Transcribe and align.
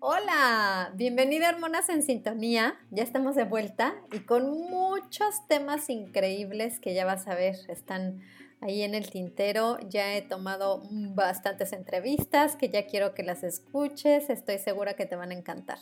Hola, 0.00 0.92
bienvenida 0.94 1.48
a 1.48 1.54
Hormonas 1.54 1.88
en 1.88 2.04
Sintonía. 2.04 2.78
Ya 2.92 3.02
estamos 3.02 3.34
de 3.34 3.42
vuelta 3.42 3.96
y 4.12 4.20
con 4.20 4.48
muchos 4.48 5.44
temas 5.48 5.90
increíbles 5.90 6.78
que 6.78 6.94
ya 6.94 7.04
vas 7.04 7.26
a 7.26 7.34
ver. 7.34 7.56
Están 7.66 8.20
ahí 8.60 8.82
en 8.82 8.94
el 8.94 9.10
tintero. 9.10 9.76
Ya 9.88 10.14
he 10.14 10.22
tomado 10.22 10.82
bastantes 10.92 11.72
entrevistas 11.72 12.54
que 12.54 12.68
ya 12.68 12.86
quiero 12.86 13.12
que 13.12 13.24
las 13.24 13.42
escuches. 13.42 14.30
Estoy 14.30 14.58
segura 14.58 14.94
que 14.94 15.04
te 15.04 15.16
van 15.16 15.32
a 15.32 15.34
encantar. 15.34 15.80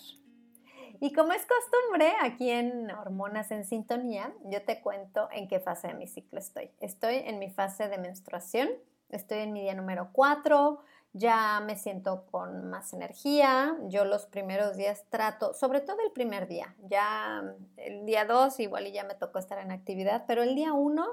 Y 0.99 1.13
como 1.13 1.35
es 1.35 1.45
costumbre, 1.45 2.15
aquí 2.23 2.49
en 2.49 2.91
Hormonas 2.91 3.51
en 3.51 3.65
Sintonía, 3.65 4.33
yo 4.45 4.63
te 4.63 4.81
cuento 4.81 5.29
en 5.31 5.47
qué 5.47 5.61
fase 5.61 5.89
de 5.89 5.95
mi 5.95 6.07
ciclo 6.07 6.39
estoy. 6.39 6.71
Estoy 6.81 7.17
en 7.17 7.39
mi 7.39 7.51
fase 7.51 7.89
de 7.89 7.99
menstruación. 7.99 8.71
Estoy 9.11 9.41
en 9.41 9.53
mi 9.53 9.61
día 9.61 9.75
número 9.75 10.09
4 10.13 10.81
ya 11.17 11.61
me 11.61 11.77
siento 11.77 12.27
con 12.31 12.69
más 12.69 12.93
energía. 12.93 13.75
Yo 13.89 14.05
los 14.05 14.27
primeros 14.27 14.77
días 14.77 15.05
trato, 15.09 15.55
sobre 15.55 15.81
todo 15.81 15.97
el 16.05 16.13
primer 16.13 16.47
día, 16.47 16.77
ya 16.89 17.55
el 17.79 18.05
día 18.05 18.27
2 18.27 18.61
igual 18.61 18.87
y 18.87 18.93
ya 18.93 19.05
me 19.05 19.15
tocó 19.15 19.39
estar 19.39 19.59
en 19.59 19.73
actividad, 19.73 20.25
pero 20.27 20.43
el 20.43 20.55
día 20.55 20.75
1, 20.75 21.07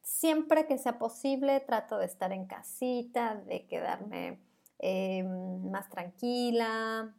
siempre 0.00 0.66
que 0.66 0.78
sea 0.78 0.98
posible, 0.98 1.60
trato 1.60 1.98
de 1.98 2.06
estar 2.06 2.32
en 2.32 2.46
casita, 2.46 3.34
de 3.46 3.66
quedarme 3.66 4.40
eh, 4.78 5.22
más 5.22 5.90
tranquila. 5.90 7.14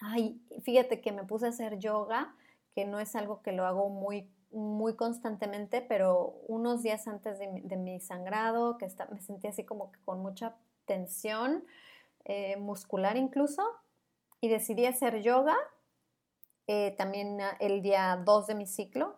Ay, 0.00 0.40
fíjate 0.62 1.00
que 1.00 1.10
me 1.10 1.24
puse 1.24 1.46
a 1.46 1.48
hacer 1.48 1.78
yoga, 1.78 2.36
que 2.72 2.84
no 2.84 3.00
es 3.00 3.16
algo 3.16 3.42
que 3.42 3.50
lo 3.50 3.66
hago 3.66 3.88
muy 3.88 4.30
muy 4.50 4.96
constantemente, 4.96 5.82
pero 5.82 6.40
unos 6.46 6.82
días 6.82 7.06
antes 7.06 7.38
de 7.38 7.76
mi, 7.76 8.00
sangrado, 8.00 8.78
que 8.78 8.86
me 9.10 9.20
sentí 9.20 9.46
así 9.46 9.62
como 9.62 9.92
que 9.92 10.00
con 10.06 10.20
mucha 10.20 10.56
tensión 10.88 11.64
eh, 12.24 12.56
muscular 12.56 13.16
incluso 13.16 13.62
y 14.40 14.48
decidí 14.48 14.86
hacer 14.86 15.22
yoga 15.22 15.56
eh, 16.66 16.94
también 16.98 17.38
el 17.60 17.80
día 17.80 18.20
2 18.24 18.46
de 18.48 18.54
mi 18.54 18.66
ciclo 18.66 19.16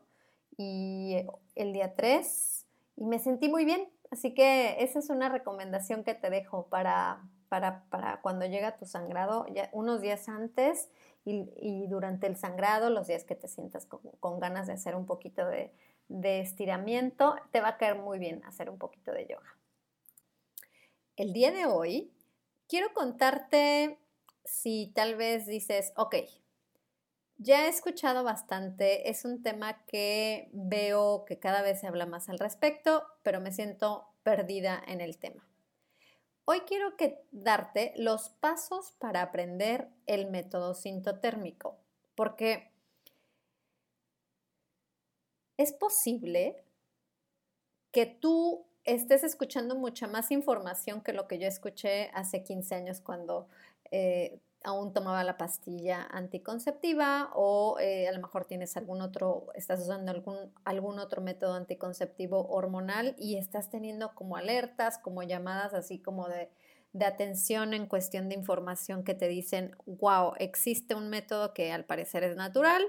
y 0.58 1.16
el 1.54 1.72
día 1.72 1.94
3 1.94 2.66
y 2.96 3.06
me 3.06 3.18
sentí 3.18 3.48
muy 3.48 3.64
bien. 3.64 3.88
Así 4.10 4.34
que 4.34 4.76
esa 4.80 4.98
es 4.98 5.10
una 5.10 5.28
recomendación 5.28 6.04
que 6.04 6.14
te 6.14 6.30
dejo 6.30 6.66
para, 6.66 7.22
para, 7.48 8.20
cuando 8.22 8.46
llega 8.46 8.76
tu 8.76 8.86
sangrado, 8.86 9.46
ya 9.48 9.68
unos 9.72 10.00
días 10.00 10.28
antes 10.28 10.90
y, 11.24 11.86
durante 11.88 12.26
el 12.26 12.36
sangrado, 12.36 12.90
los 12.90 13.06
días 13.06 13.24
que 13.24 13.34
te 13.34 13.48
sientas 13.48 13.86
con, 13.86 14.40
ganas 14.40 14.66
de 14.66 14.74
hacer 14.74 14.94
un 14.96 15.06
poquito 15.06 15.46
de, 15.46 15.72
de 16.08 16.40
estiramiento, 16.40 17.36
te 17.52 17.60
va 17.60 17.68
a 17.68 17.76
caer 17.76 17.96
muy 17.96 18.18
bien 18.18 18.42
hacer 18.44 18.68
un 18.68 18.78
poquito 18.78 19.12
de 19.12 19.26
yoga. 19.26 19.59
El 21.20 21.34
día 21.34 21.52
de 21.52 21.66
hoy 21.66 22.10
quiero 22.66 22.94
contarte 22.94 24.00
si 24.42 24.90
tal 24.94 25.16
vez 25.16 25.44
dices, 25.44 25.92
ok, 25.96 26.14
ya 27.36 27.66
he 27.66 27.68
escuchado 27.68 28.24
bastante, 28.24 29.10
es 29.10 29.26
un 29.26 29.42
tema 29.42 29.84
que 29.84 30.48
veo 30.54 31.26
que 31.26 31.38
cada 31.38 31.60
vez 31.60 31.80
se 31.80 31.86
habla 31.86 32.06
más 32.06 32.30
al 32.30 32.38
respecto, 32.38 33.04
pero 33.22 33.38
me 33.38 33.52
siento 33.52 34.14
perdida 34.22 34.82
en 34.86 35.02
el 35.02 35.18
tema. 35.18 35.46
Hoy 36.46 36.60
quiero 36.60 36.96
que 36.96 37.22
darte 37.32 37.92
los 37.96 38.30
pasos 38.30 38.92
para 38.92 39.20
aprender 39.20 39.90
el 40.06 40.30
método 40.30 40.72
sintotérmico, 40.72 41.76
porque 42.14 42.72
es 45.58 45.74
posible 45.74 46.64
que 47.92 48.06
tú 48.06 48.69
estés 48.84 49.24
escuchando 49.24 49.74
mucha 49.74 50.06
más 50.06 50.30
información 50.30 51.02
que 51.02 51.12
lo 51.12 51.26
que 51.26 51.38
yo 51.38 51.46
escuché 51.46 52.10
hace 52.14 52.42
15 52.42 52.74
años 52.74 53.00
cuando 53.00 53.48
eh, 53.90 54.40
aún 54.62 54.92
tomaba 54.92 55.24
la 55.24 55.38
pastilla 55.38 56.06
anticonceptiva 56.10 57.30
o 57.34 57.78
eh, 57.80 58.08
a 58.08 58.12
lo 58.12 58.20
mejor 58.20 58.44
tienes 58.44 58.76
algún 58.76 59.00
otro, 59.00 59.46
estás 59.54 59.80
usando 59.80 60.12
algún, 60.12 60.52
algún 60.64 60.98
otro 60.98 61.22
método 61.22 61.54
anticonceptivo 61.54 62.46
hormonal 62.48 63.14
y 63.18 63.36
estás 63.36 63.70
teniendo 63.70 64.14
como 64.14 64.36
alertas, 64.36 64.98
como 64.98 65.22
llamadas 65.22 65.72
así 65.72 65.98
como 65.98 66.28
de, 66.28 66.50
de 66.92 67.04
atención 67.06 67.72
en 67.72 67.86
cuestión 67.86 68.28
de 68.28 68.34
información 68.34 69.02
que 69.02 69.14
te 69.14 69.28
dicen, 69.28 69.76
wow, 69.86 70.34
existe 70.38 70.94
un 70.94 71.08
método 71.08 71.54
que 71.54 71.72
al 71.72 71.84
parecer 71.86 72.22
es 72.22 72.36
natural, 72.36 72.82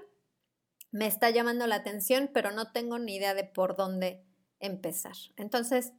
me 0.91 1.08
está 1.08 1.29
llamando 1.29 1.68
la 1.68 1.75
atención, 1.75 2.29
pero 2.34 2.52
no 2.52 2.73
tengo 2.73 3.00
ni 3.00 3.16
idea 3.16 3.34
de 3.34 3.46
por 3.46 3.78
dónde 3.78 4.25
empezar. 4.61 5.16
Entonces, 5.35 5.94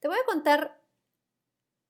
te 0.00 0.08
voy 0.08 0.16
a 0.16 0.26
contar 0.26 0.80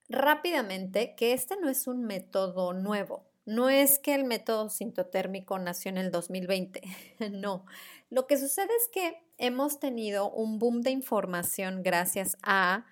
rápidamente 0.08 1.14
que 1.16 1.32
este 1.32 1.56
no 1.56 1.68
es 1.68 1.86
un 1.86 2.04
método 2.04 2.72
nuevo. 2.72 3.26
No 3.44 3.70
es 3.70 3.98
que 3.98 4.14
el 4.14 4.24
método 4.24 4.68
sintotérmico 4.70 5.58
nació 5.58 5.90
en 5.90 5.98
el 5.98 6.10
2020, 6.10 6.82
no. 7.30 7.64
Lo 8.10 8.26
que 8.26 8.38
sucede 8.38 8.70
es 8.76 8.88
que 8.92 9.22
hemos 9.38 9.78
tenido 9.78 10.30
un 10.30 10.58
boom 10.58 10.82
de 10.82 10.90
información 10.90 11.82
gracias 11.82 12.36
a 12.42 12.86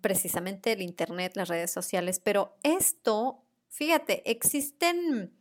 precisamente 0.00 0.72
el 0.72 0.82
Internet, 0.82 1.36
las 1.36 1.48
redes 1.48 1.70
sociales, 1.70 2.20
pero 2.20 2.56
esto, 2.62 3.44
fíjate, 3.68 4.28
existen 4.30 5.32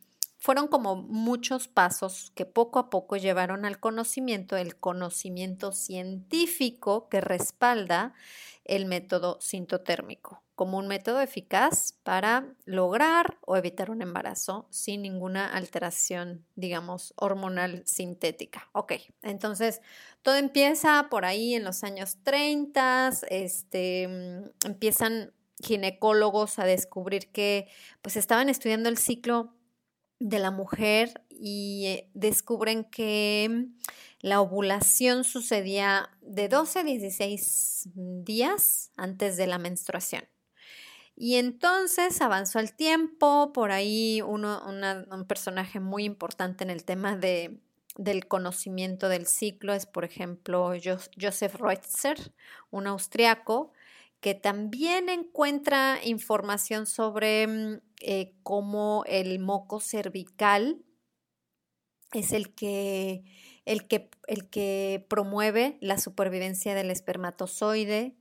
fueron 0.43 0.67
como 0.67 0.97
muchos 0.97 1.69
pasos 1.69 2.33
que 2.35 2.45
poco 2.45 2.77
a 2.77 2.89
poco 2.89 3.15
llevaron 3.15 3.63
al 3.63 3.79
conocimiento, 3.79 4.57
el 4.57 4.75
conocimiento 4.75 5.71
científico 5.71 7.07
que 7.07 7.21
respalda 7.21 8.13
el 8.65 8.85
método 8.85 9.39
sintotérmico 9.39 10.43
como 10.55 10.77
un 10.79 10.87
método 10.89 11.21
eficaz 11.21 11.93
para 12.03 12.53
lograr 12.65 13.37
o 13.45 13.55
evitar 13.55 13.89
un 13.89 14.01
embarazo 14.01 14.67
sin 14.69 15.01
ninguna 15.01 15.47
alteración, 15.47 16.45
digamos, 16.55 17.13
hormonal 17.15 17.81
sintética. 17.85 18.69
Ok, 18.73 18.93
entonces 19.21 19.81
todo 20.23 20.35
empieza 20.35 21.07
por 21.09 21.23
ahí 21.23 21.55
en 21.55 21.63
los 21.63 21.85
años 21.85 22.17
30, 22.23 23.11
este, 23.29 24.07
mm, 24.09 24.67
empiezan 24.67 25.31
ginecólogos 25.63 26.59
a 26.59 26.65
descubrir 26.65 27.31
que 27.31 27.69
pues 28.01 28.17
estaban 28.17 28.49
estudiando 28.49 28.89
el 28.89 28.97
ciclo 28.97 29.53
de 30.23 30.39
la 30.39 30.51
mujer 30.51 31.21
y 31.29 31.85
eh, 31.87 32.09
descubren 32.13 32.85
que 32.85 33.67
la 34.21 34.39
ovulación 34.39 35.25
sucedía 35.25 36.09
de 36.21 36.47
12 36.47 36.79
a 36.79 36.83
16 36.83 37.89
días 37.93 38.91
antes 38.95 39.35
de 39.35 39.47
la 39.47 39.57
menstruación. 39.57 40.23
Y 41.17 41.35
entonces 41.35 42.21
avanzó 42.21 42.59
el 42.59 42.73
tiempo, 42.73 43.51
por 43.53 43.71
ahí 43.71 44.21
uno, 44.25 44.63
un 44.65 45.25
personaje 45.27 45.81
muy 45.81 46.05
importante 46.05 46.63
en 46.63 46.69
el 46.69 46.85
tema 46.85 47.17
de, 47.17 47.59
del 47.97 48.25
conocimiento 48.25 49.09
del 49.09 49.27
ciclo 49.27 49.73
es, 49.73 49.85
por 49.85 50.05
ejemplo, 50.05 50.71
Joseph 51.19 51.55
Reutzer, 51.55 52.31
un 52.71 52.87
austriaco, 52.87 53.73
que 54.23 54.35
también 54.35 55.09
encuentra 55.09 55.99
información 56.01 56.85
sobre 56.87 57.45
mm, 57.45 57.81
eh, 57.99 58.33
cómo 58.41 59.03
el 59.05 59.37
moco 59.39 59.81
cervical 59.81 60.81
es 62.13 62.31
el 62.31 62.55
que, 62.55 63.25
el, 63.65 63.85
que, 63.85 64.09
el 64.27 64.49
que 64.49 65.05
promueve 65.09 65.77
la 65.81 65.97
supervivencia 65.97 66.73
del 66.73 66.89
espermatozoide. 66.89 68.15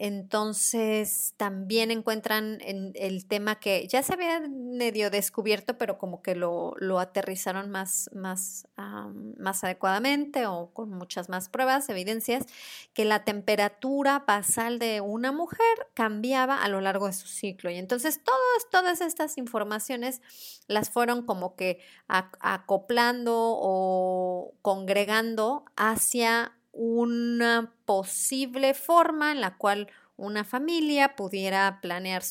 Entonces 0.00 1.34
también 1.36 1.90
encuentran 1.90 2.58
en 2.60 2.92
el 2.94 3.26
tema 3.26 3.58
que 3.58 3.88
ya 3.88 4.00
se 4.04 4.12
había 4.12 4.38
medio 4.48 5.10
descubierto, 5.10 5.76
pero 5.76 5.98
como 5.98 6.22
que 6.22 6.36
lo, 6.36 6.76
aterrizaron 7.00 7.68
más, 7.68 8.08
más, 8.14 8.68
más 8.76 9.64
adecuadamente 9.64 10.46
o 10.46 10.70
con 10.72 10.90
muchas 10.90 11.28
más 11.28 11.48
pruebas, 11.48 11.88
evidencias, 11.88 12.46
que 12.94 13.04
la 13.04 13.24
temperatura 13.24 14.20
basal 14.24 14.78
de 14.78 15.00
una 15.00 15.32
mujer 15.32 15.88
cambiaba 15.94 16.62
a 16.62 16.68
lo 16.68 16.80
largo 16.80 17.06
de 17.06 17.12
su 17.12 17.26
ciclo. 17.26 17.68
Y 17.68 17.76
entonces 17.76 18.22
todas, 18.22 18.70
todas 18.70 19.00
estas 19.00 19.36
informaciones 19.36 20.22
las 20.68 20.90
fueron 20.90 21.26
como 21.26 21.56
que 21.56 21.80
acoplando 22.06 23.34
o 23.36 24.54
congregando 24.62 25.64
hacia 25.74 26.52
una 26.78 27.74
posible 27.86 28.72
forma 28.72 29.32
en 29.32 29.40
la 29.40 29.56
cual 29.56 29.88
una 30.16 30.44
familia 30.44 31.16
pudiera 31.16 31.80
planear 31.82 32.22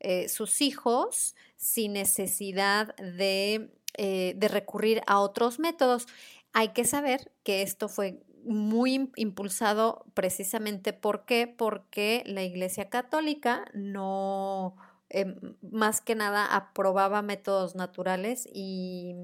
eh, 0.00 0.28
sus 0.28 0.60
hijos 0.60 1.34
sin 1.56 1.94
necesidad 1.94 2.94
de, 2.96 3.70
eh, 3.94 4.34
de 4.36 4.48
recurrir 4.48 5.00
a 5.06 5.20
otros 5.20 5.58
métodos. 5.58 6.06
Hay 6.52 6.74
que 6.74 6.84
saber 6.84 7.32
que 7.44 7.62
esto 7.62 7.88
fue 7.88 8.20
muy 8.44 9.10
impulsado 9.16 10.04
precisamente 10.12 10.92
porque 10.92 12.22
la 12.26 12.42
Iglesia 12.42 12.90
Católica 12.90 13.64
no, 13.72 14.76
em, 15.08 15.56
más 15.62 16.02
que 16.02 16.14
nada 16.14 16.44
aprobaba 16.54 17.22
métodos 17.22 17.74
naturales 17.74 18.46
y, 18.52 19.14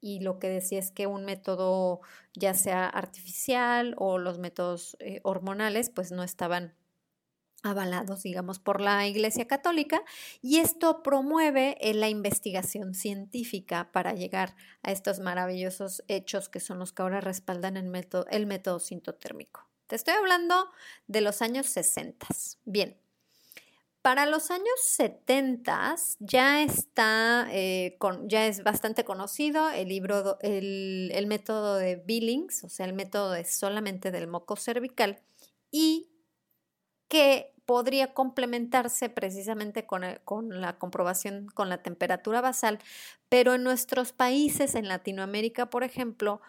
y 0.00 0.20
lo 0.20 0.38
que 0.38 0.48
decía 0.48 0.78
es 0.78 0.90
que 0.90 1.06
un 1.06 1.24
método 1.24 2.00
ya 2.34 2.54
sea 2.54 2.86
artificial 2.86 3.94
o 3.98 4.18
los 4.18 4.38
métodos 4.38 4.96
eh, 5.00 5.20
hormonales 5.22 5.90
pues 5.90 6.12
no 6.12 6.22
estaban 6.22 6.74
avalados, 7.62 8.22
digamos, 8.22 8.58
por 8.58 8.80
la 8.80 9.06
Iglesia 9.06 9.46
Católica, 9.46 10.02
y 10.40 10.58
esto 10.58 11.02
promueve 11.02 11.76
eh, 11.80 11.94
la 11.94 12.08
investigación 12.08 12.94
científica 12.94 13.90
para 13.92 14.14
llegar 14.14 14.54
a 14.82 14.92
estos 14.92 15.20
maravillosos 15.20 16.04
hechos 16.08 16.48
que 16.48 16.60
son 16.60 16.78
los 16.78 16.92
que 16.92 17.02
ahora 17.02 17.20
respaldan 17.20 17.76
el 17.76 17.88
método, 17.88 18.26
el 18.30 18.46
método 18.46 18.78
sintotérmico. 18.78 19.68
Te 19.86 19.96
estoy 19.96 20.14
hablando 20.14 20.68
de 21.06 21.20
los 21.20 21.42
años 21.42 21.66
60. 21.66 22.26
Bien, 22.64 22.98
para 24.06 24.24
los 24.24 24.52
años 24.52 24.70
70 24.82 25.96
ya 26.20 26.62
está, 26.62 27.48
eh, 27.50 27.98
ya 28.26 28.46
es 28.46 28.62
bastante 28.62 29.04
conocido 29.04 29.68
el 29.70 29.88
libro, 29.88 30.38
el, 30.42 31.10
el, 31.12 31.26
método 31.26 31.74
de 31.74 31.96
Billings, 31.96 32.62
o 32.62 32.68
sea, 32.68 32.86
el 32.86 32.92
método 32.92 33.32
de 33.32 33.44
solamente 33.44 34.12
del 34.12 34.28
moco 34.28 34.54
cervical, 34.54 35.18
y 35.72 36.08
que 37.08 37.52
podría 37.66 38.14
complementarse 38.14 39.08
precisamente 39.10 39.86
con, 39.86 40.02
con, 40.24 40.60
la 40.60 40.78
comprobación 40.78 41.48
con 41.48 41.68
la 41.68 41.82
temperatura 41.82 42.40
basal, 42.40 42.78
pero 43.28 43.54
en 43.54 43.64
nuestros 43.64 44.12
países, 44.12 44.74
en 44.74 44.88
Latinoamérica, 44.88 45.68
por 45.68 45.82
ejemplo, 45.84 46.40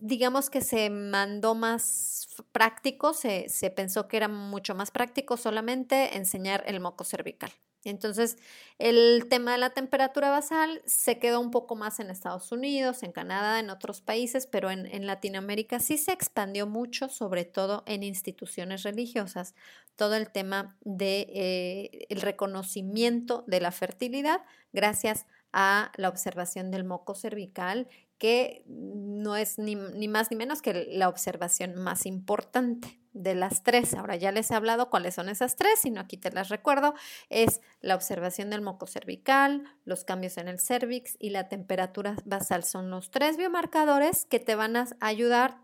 digamos 0.00 0.50
que 0.50 0.60
se 0.60 0.88
mandó 0.90 1.54
más 1.54 2.28
práctico, 2.52 3.12
se, 3.12 3.48
se, 3.48 3.70
pensó 3.70 4.06
que 4.08 4.16
era 4.16 4.28
mucho 4.28 4.74
más 4.74 4.90
práctico 4.90 5.36
solamente 5.36 6.16
enseñar 6.16 6.62
el 6.66 6.80
moco 6.80 7.04
cervical. 7.04 7.50
Entonces, 7.84 8.36
el 8.78 9.26
tema 9.28 9.52
de 9.52 9.58
la 9.58 9.70
temperatura 9.70 10.30
basal 10.30 10.82
se 10.86 11.18
quedó 11.18 11.40
un 11.40 11.50
poco 11.50 11.74
más 11.74 11.98
en 11.98 12.10
Estados 12.10 12.52
Unidos, 12.52 13.02
en 13.02 13.12
Canadá, 13.12 13.58
en 13.58 13.70
otros 13.70 14.00
países, 14.00 14.46
pero 14.46 14.70
en, 14.70 15.06
Latinoamérica 15.06 15.80
sí 15.80 15.98
se 15.98 16.12
expandió 16.12 16.66
mucho, 16.66 17.08
sobre 17.08 17.44
todo 17.44 17.82
en 17.86 18.04
instituciones 18.04 18.84
religiosas, 18.84 19.54
todo 19.96 20.14
el 20.14 20.30
tema 20.30 20.76
del 20.82 20.98
de, 20.98 22.06
eh, 22.08 22.14
reconocimiento 22.20 23.44
de 23.46 23.60
la 23.60 23.72
fertilidad 23.72 24.42
gracias 24.72 25.26
a 25.52 25.92
la 25.96 26.08
observación 26.08 26.70
del 26.70 26.84
moco 26.84 27.14
cervical 27.14 27.88
que 28.22 28.62
no 28.68 29.34
es 29.34 29.58
ni, 29.58 29.74
más 29.74 30.30
ni 30.30 30.36
menos 30.36 30.62
que 30.62 30.86
la 30.92 31.08
observación 31.08 31.74
más 31.74 32.06
importante 32.06 33.00
de 33.12 33.34
las 33.34 33.64
tres. 33.64 33.94
Ahora 33.94 34.14
ya 34.14 34.30
les 34.30 34.48
he 34.52 34.54
hablado 34.54 34.90
cuáles 34.90 35.16
son 35.16 35.28
esas 35.28 35.56
tres, 35.56 35.80
sino 35.80 36.00
aquí 36.00 36.16
te 36.16 36.30
las 36.30 36.48
recuerdo. 36.48 36.94
Es 37.30 37.60
la 37.80 37.96
observación 37.96 38.48
del 38.48 38.62
moco 38.62 38.86
cervical, 38.86 39.64
los 39.84 40.04
cambios 40.04 40.36
en 40.36 40.46
el 40.46 40.60
cervix 40.60 41.16
y 41.18 41.30
la 41.30 41.48
temperatura 41.48 42.14
basal. 42.24 42.62
Son 42.62 42.90
los 42.90 43.10
tres 43.10 43.36
biomarcadores 43.38 44.24
que 44.26 44.38
te 44.38 44.54
van 44.54 44.76
a 44.76 44.86
ayudar 45.00 45.58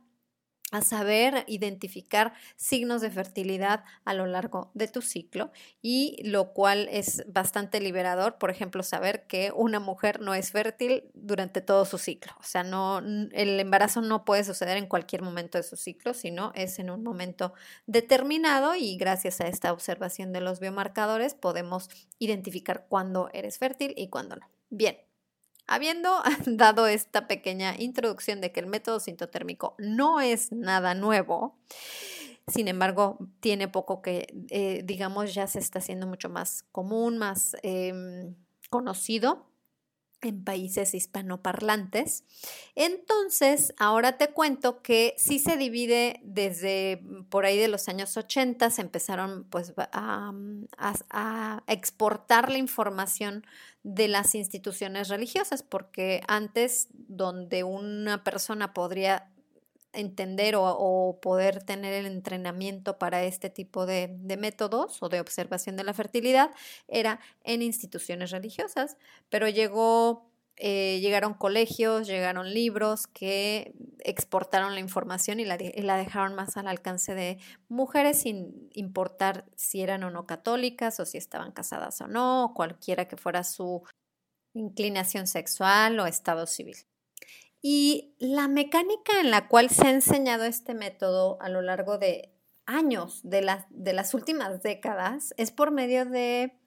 a 0.71 0.83
saber 0.83 1.45
identificar 1.47 2.35
signos 2.57 3.01
de 3.01 3.11
fertilidad 3.11 3.85
a 4.05 4.13
lo 4.13 4.27
largo 4.27 4.71
de 4.75 4.87
tu 4.89 5.01
ciclo 5.01 5.51
y 5.81 6.21
lo 6.25 6.53
cual 6.53 6.89
es 6.91 7.25
bastante 7.27 7.81
liberador, 7.81 8.37
por 8.39 8.51
ejemplo, 8.51 8.83
saber 8.83 9.27
que 9.27 9.51
una 9.55 9.81
mujer 9.81 10.21
no 10.21 10.35
es 10.35 10.51
fértil 10.51 11.05
durante 11.15 11.61
todo 11.63 11.85
su 11.87 11.97
ciclo, 11.99 12.33
o 12.39 12.43
sea, 12.43 12.65
no 12.65 12.99
el 12.99 13.59
embarazo 13.61 14.03
no 14.03 14.25
puede 14.25 14.45
suceder 14.45 14.77
en 14.77 14.87
cualquier 14.87 15.23
momento 15.23 15.57
de 15.59 15.65
su 15.65 15.77
ciclo, 15.77 16.13
sino 16.13 16.53
es 16.55 16.79
en 16.79 16.91
un 16.91 17.03
momento 17.03 17.55
determinado 17.87 18.75
y 18.75 18.97
gracias 18.99 19.41
a 19.41 19.49
esta 19.49 19.73
observación 19.73 20.33
de 20.33 20.41
los 20.41 20.61
biomarcadores 20.61 21.35
podemos 21.35 21.89
identificar 22.19 22.87
cuándo 22.89 23.31
eres 23.33 23.59
fértil 23.59 23.95
y 23.97 24.09
cuándo 24.09 24.37
no. 24.37 24.49
Bien, 24.71 24.99
Habiendo 25.69 26.23
dado 26.47 26.87
esta 26.87 27.29
pequeña 27.29 27.75
introducción 27.79 28.41
de 28.41 28.51
que 28.51 28.61
el 28.61 28.67
método 28.67 28.99
sintotérmico 28.99 29.77
no 29.79 30.21
es 30.21 30.51
nada 30.51 30.95
nuevo, 30.95 31.59
sin 32.49 32.67
embargo, 32.69 33.19
tiene 33.41 33.69
poco 33.69 34.01
que, 34.01 34.27
eh, 34.49 34.81
digamos, 34.85 35.35
ya 35.35 35.47
se 35.47 35.59
está 35.59 35.81
haciendo 35.81 36.07
mucho 36.07 36.31
más 36.31 36.65
común, 36.73 37.19
más 37.19 37.55
em, 37.63 38.35
conocido 38.71 39.47
en 40.21 40.45
países 40.45 40.95
hispanoparlantes. 40.95 42.25
Entonces, 42.75 43.75
ahora 43.79 44.19
te 44.19 44.29
cuento 44.29 44.83
que 44.83 45.15
sí 45.17 45.39
se 45.39 45.57
divide 45.57 46.21
desde 46.25 47.03
por 47.29 47.45
ahí 47.45 47.59
de 47.59 47.69
los 47.69 47.89
años 47.89 48.17
80, 48.17 48.71
se 48.71 48.83
empezaron 48.83 49.45
pues 49.45 49.73
a, 49.77 50.33
a, 51.11 51.63
exportar 51.67 52.51
la 52.51 52.59
información 52.59 53.47
de 53.83 54.09
las 54.09 54.35
instituciones 54.35 55.09
religiosas, 55.09 55.63
porque 55.63 56.23
antes 56.27 56.89
donde 56.93 57.65
una 57.65 58.25
persona 58.25 58.75
podría 58.75 59.31
entender 59.93 60.55
o, 60.57 61.19
poder 61.23 61.63
tener 61.63 61.95
el 61.95 62.07
entrenamiento 62.07 62.99
para 62.99 63.25
este 63.25 63.51
tipo 63.51 63.87
de, 63.87 64.09
métodos 64.39 65.03
o 65.03 65.09
de 65.09 65.21
observación 65.21 65.77
de 65.77 65.85
la 65.85 65.95
fertilidad 65.95 66.51
era 66.89 67.21
en 67.45 67.63
instituciones 67.63 68.31
religiosas, 68.31 68.97
pero 69.31 69.49
llegó, 69.49 70.31
eh, 70.57 70.99
llegaron 71.01 71.35
colegios, 71.35 72.07
llegaron 72.07 72.53
libros 72.53 73.07
que 73.07 73.73
exportaron 74.01 74.75
la 74.75 74.81
información 74.81 75.41
y 75.41 75.45
la, 75.45 75.57
y 75.61 75.83
la 75.83 75.97
dejaron 75.97 76.35
más 76.35 76.57
al 76.57 76.69
alcance 76.69 77.15
de 77.15 77.39
mujeres 77.69 78.21
sin 78.21 78.69
importar 78.75 79.47
si 79.57 79.83
eran 79.83 80.05
o 80.05 80.11
no 80.11 80.27
católicas 80.27 81.01
o 81.01 81.07
si 81.07 81.19
estaban 81.19 81.53
casadas 81.53 82.01
o 82.01 82.09
no, 82.09 82.45
o 82.45 82.55
cualquiera 82.55 83.09
que 83.09 83.17
fuera 83.17 83.45
su 83.45 83.83
inclinación 84.55 85.27
sexual 85.27 85.99
o 86.01 86.07
estado 86.07 86.47
civil. 86.47 86.77
Y 87.61 88.15
la 88.19 88.49
mecánica 88.49 89.21
en 89.21 89.31
la 89.31 89.49
cual 89.49 89.71
se 89.71 89.87
ha 89.87 89.91
enseñado 89.91 90.45
este 90.45 90.75
método 90.75 91.39
a 91.41 91.49
lo 91.49 91.61
largo 91.61 91.99
de 91.99 92.33
años, 92.67 93.21
de 93.25 93.43
las, 93.43 93.67
de 93.71 93.93
las 93.93 94.15
últimas 94.15 94.63
décadas, 94.63 95.35
es 95.37 95.51
por 95.51 95.71
medio 95.71 96.05
de 96.05 96.59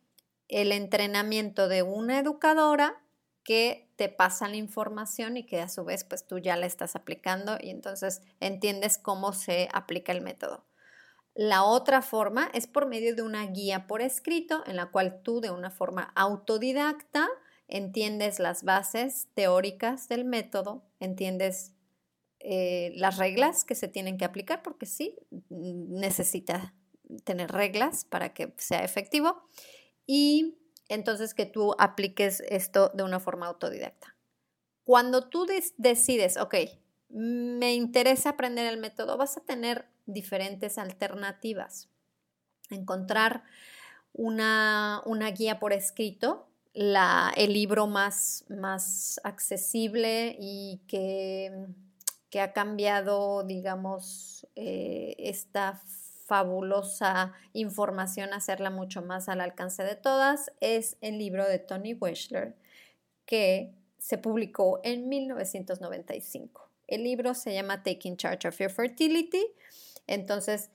el 0.47 0.71
entrenamiento 0.73 1.67
de 1.67 1.83
una 1.83 2.19
educadora 2.19 3.01
que 3.43 3.89
te 3.95 4.09
pasa 4.09 4.47
la 4.47 4.57
información 4.57 5.37
y 5.37 5.45
que 5.45 5.61
a 5.61 5.69
su 5.69 5.83
vez 5.83 6.03
pues 6.03 6.27
tú 6.27 6.39
ya 6.39 6.57
la 6.57 6.65
estás 6.65 6.95
aplicando 6.95 7.57
y 7.59 7.69
entonces 7.69 8.21
entiendes 8.39 8.97
cómo 8.97 9.33
se 9.33 9.69
aplica 9.73 10.11
el 10.11 10.21
método. 10.21 10.65
La 11.33 11.63
otra 11.63 12.01
forma 12.01 12.49
es 12.53 12.67
por 12.67 12.87
medio 12.87 13.15
de 13.15 13.21
una 13.21 13.45
guía 13.45 13.87
por 13.87 14.01
escrito 14.01 14.63
en 14.67 14.75
la 14.75 14.87
cual 14.87 15.21
tú 15.23 15.39
de 15.39 15.49
una 15.49 15.71
forma 15.71 16.11
autodidacta 16.15 17.29
entiendes 17.71 18.39
las 18.39 18.63
bases 18.63 19.27
teóricas 19.33 20.07
del 20.07 20.25
método, 20.25 20.83
entiendes 20.99 21.73
eh, 22.39 22.91
las 22.95 23.17
reglas 23.17 23.65
que 23.65 23.75
se 23.75 23.87
tienen 23.87 24.17
que 24.17 24.25
aplicar, 24.25 24.61
porque 24.61 24.85
sí, 24.85 25.17
necesita 25.49 26.73
tener 27.23 27.51
reglas 27.51 28.05
para 28.05 28.33
que 28.33 28.53
sea 28.57 28.83
efectivo, 28.83 29.43
y 30.05 30.57
entonces 30.89 31.33
que 31.33 31.45
tú 31.45 31.75
apliques 31.79 32.41
esto 32.49 32.89
de 32.93 33.03
una 33.03 33.19
forma 33.19 33.47
autodidacta. 33.47 34.15
Cuando 34.83 35.29
tú 35.29 35.47
decides, 35.77 36.37
ok, 36.37 36.55
me 37.09 37.73
interesa 37.73 38.29
aprender 38.29 38.67
el 38.67 38.77
método, 38.77 39.17
vas 39.17 39.37
a 39.37 39.41
tener 39.41 39.85
diferentes 40.05 40.77
alternativas. 40.77 41.89
Encontrar 42.69 43.43
una, 44.13 45.01
una 45.05 45.29
guía 45.31 45.59
por 45.59 45.73
escrito 45.73 46.50
el 46.73 47.53
libro 47.53 47.87
más, 47.87 48.45
más 48.49 49.19
accesible 49.23 50.35
y 50.39 50.81
que, 50.87 51.67
que, 52.29 52.41
ha 52.41 52.53
cambiado, 52.53 53.43
digamos, 53.43 54.47
eh, 54.55 55.15
esta 55.17 55.81
fabulosa 56.25 57.33
información, 57.51 58.33
hacerla 58.33 58.69
mucho 58.69 59.01
más 59.01 59.27
al 59.27 59.41
alcance 59.41 59.83
de 59.83 59.95
todas, 59.95 60.51
es 60.61 60.97
el 61.01 61.17
libro 61.17 61.45
de 61.45 61.59
Tony 61.59 61.93
Weschler, 61.93 62.55
que 63.25 63.73
se 63.97 64.17
publicó 64.17 64.79
en 64.83 65.09
1995. 65.09 66.69
El 66.87 67.03
libro 67.03 67.33
se 67.33 67.53
llama 67.53 67.83
Taking 67.83 68.17
Charge 68.17 68.47
of 68.47 68.57
Your 68.59 68.71
Fertility. 68.71 69.45
Entonces, 70.07 70.69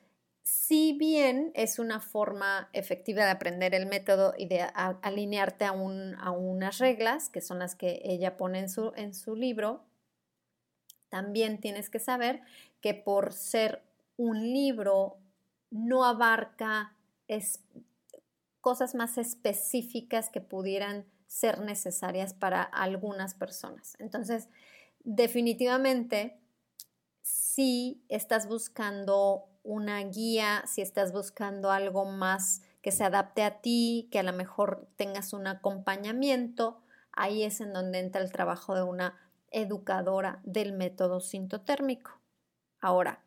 si 0.46 0.92
bien 0.92 1.50
es 1.54 1.80
una 1.80 1.98
forma 1.98 2.70
efectiva 2.72 3.24
de 3.24 3.32
aprender 3.32 3.74
el 3.74 3.86
método 3.86 4.32
y 4.38 4.46
de 4.46 4.60
alinearte 5.02 5.64
a, 5.64 5.72
unas 5.72 6.78
reglas, 6.78 7.28
que 7.30 7.40
son 7.40 7.58
las 7.58 7.74
que 7.74 8.00
ella 8.04 8.36
pone 8.36 8.60
en 8.60 9.14
su 9.14 9.34
libro, 9.34 9.82
también 11.08 11.58
tienes 11.58 11.90
que 11.90 11.98
saber 11.98 12.42
que 12.80 12.94
por 12.94 13.32
ser 13.32 13.82
un 14.16 14.40
libro 14.52 15.18
no 15.72 16.04
abarca 16.04 16.94
cosas 18.60 18.94
más 18.94 19.18
específicas 19.18 20.30
que 20.30 20.40
pudieran 20.40 21.06
ser 21.26 21.60
necesarias 21.60 22.34
para 22.34 22.62
algunas 22.62 23.34
personas. 23.34 23.96
Entonces, 23.98 24.48
definitivamente, 25.02 26.38
si 27.22 28.04
estás 28.08 28.46
buscando 28.46 29.48
una 29.66 30.00
guía, 30.04 30.62
si 30.66 30.80
estás 30.80 31.12
buscando 31.12 31.70
algo 31.70 32.04
más 32.04 32.62
que 32.80 32.92
se 32.92 33.04
adapte 33.04 33.42
a 33.42 33.60
ti, 33.60 34.08
que 34.12 34.20
a 34.20 34.22
lo 34.22 34.32
mejor 34.32 34.88
tengas 34.96 35.32
un 35.32 35.48
acompañamiento, 35.48 36.82
ahí 37.12 37.42
es 37.42 37.60
en 37.60 37.72
donde 37.72 37.98
entra 37.98 38.22
el 38.22 38.30
trabajo 38.30 38.74
de 38.76 38.84
una 38.84 39.18
educadora 39.50 40.40
del 40.44 40.72
método 40.72 41.20
sintotérmico. 41.20 42.20
Ahora, 42.80 43.24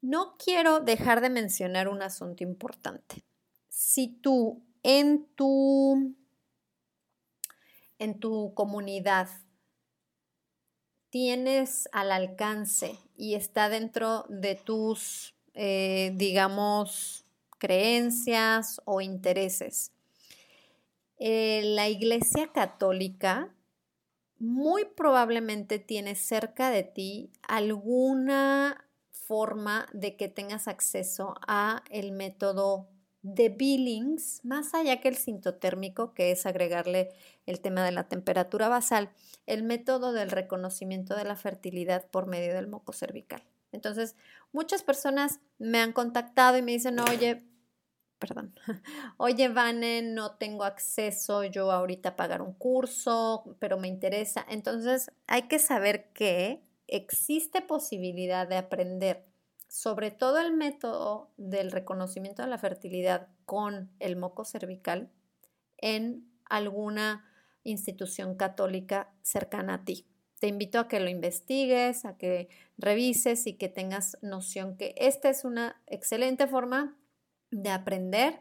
no 0.00 0.36
quiero 0.36 0.80
dejar 0.80 1.20
de 1.20 1.30
mencionar 1.30 1.88
un 1.88 2.02
asunto 2.02 2.42
importante. 2.42 3.24
Si 3.68 4.08
tú 4.08 4.64
en 4.82 5.26
tu, 5.36 6.16
en 7.98 8.18
tu 8.18 8.52
comunidad 8.54 9.28
tienes 11.10 11.88
al 11.92 12.12
alcance 12.12 12.98
y 13.20 13.34
está 13.34 13.68
dentro 13.68 14.24
de 14.30 14.54
tus, 14.54 15.34
eh, 15.52 16.12
digamos, 16.14 17.26
creencias 17.58 18.80
o 18.86 19.02
intereses. 19.02 19.92
Eh, 21.18 21.60
la 21.62 21.90
Iglesia 21.90 22.50
Católica 22.50 23.54
muy 24.38 24.86
probablemente 24.86 25.78
tiene 25.78 26.14
cerca 26.14 26.70
de 26.70 26.82
ti 26.82 27.30
alguna 27.42 28.88
forma 29.10 29.86
de 29.92 30.16
que 30.16 30.28
tengas 30.28 30.66
acceso 30.66 31.34
a 31.46 31.84
el 31.90 32.12
método 32.12 32.88
de 33.22 33.50
Billings, 33.50 34.44
más 34.44 34.74
allá 34.74 35.00
que 35.00 35.08
el 35.08 35.16
sintotérmico, 35.16 36.14
que 36.14 36.30
es 36.30 36.46
agregarle 36.46 37.10
el 37.46 37.60
tema 37.60 37.84
de 37.84 37.92
la 37.92 38.08
temperatura 38.08 38.68
basal, 38.68 39.10
el 39.46 39.62
método 39.62 40.12
del 40.12 40.30
reconocimiento 40.30 41.14
de 41.14 41.24
la 41.24 41.36
fertilidad 41.36 42.06
por 42.10 42.26
medio 42.26 42.54
del 42.54 42.66
moco 42.66 42.92
cervical. 42.92 43.42
Entonces, 43.72 44.16
muchas 44.52 44.82
personas 44.82 45.40
me 45.58 45.78
han 45.80 45.92
contactado 45.92 46.56
y 46.56 46.62
me 46.62 46.72
dicen, 46.72 46.98
oye, 46.98 47.44
perdón, 48.18 48.54
oye, 49.16 49.48
Vane, 49.48 50.02
no 50.02 50.36
tengo 50.36 50.64
acceso 50.64 51.44
yo 51.44 51.70
ahorita 51.70 52.10
a 52.10 52.16
pagar 52.16 52.42
un 52.42 52.54
curso, 52.54 53.56
pero 53.58 53.78
me 53.78 53.88
interesa. 53.88 54.44
Entonces, 54.48 55.10
hay 55.26 55.42
que 55.42 55.58
saber 55.58 56.10
que 56.12 56.62
existe 56.86 57.60
posibilidad 57.60 58.48
de 58.48 58.56
aprender 58.56 59.29
sobre 59.70 60.10
todo 60.10 60.40
el 60.40 60.52
método 60.52 61.30
del 61.36 61.70
reconocimiento 61.70 62.42
de 62.42 62.48
la 62.48 62.58
fertilidad 62.58 63.28
con 63.46 63.88
el 64.00 64.16
moco 64.16 64.44
cervical 64.44 65.12
en 65.78 66.28
alguna 66.44 67.24
institución 67.62 68.34
católica 68.34 69.14
cercana 69.22 69.74
a 69.74 69.84
ti. 69.84 70.08
Te 70.40 70.48
invito 70.48 70.80
a 70.80 70.88
que 70.88 70.98
lo 70.98 71.08
investigues, 71.08 72.04
a 72.04 72.18
que 72.18 72.48
revises 72.78 73.46
y 73.46 73.52
que 73.52 73.68
tengas 73.68 74.18
noción 74.22 74.76
que 74.76 74.92
esta 74.96 75.30
es 75.30 75.44
una 75.44 75.80
excelente 75.86 76.48
forma 76.48 76.98
de 77.52 77.70
aprender 77.70 78.40